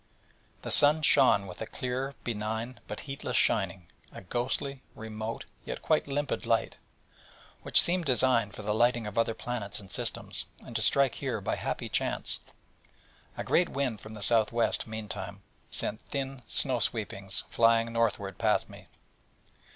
[0.63, 6.07] The sun shone with a clear, benign, but heatless shining: a ghostly, remote, yet quite
[6.07, 6.77] limpid light,
[7.61, 11.39] which seemed designed for the lighting of other planets and systems, and to strike here
[11.39, 12.39] by happy chance.
[13.37, 18.87] A great wind from the S.W., meantime, sent thin snow sweepings flying northward past me.